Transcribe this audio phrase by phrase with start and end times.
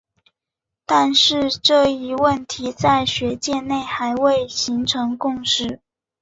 [0.87, 5.79] 但是这一问题在学界内还未形成共识。